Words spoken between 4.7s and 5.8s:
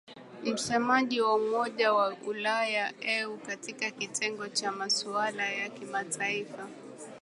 masuala ya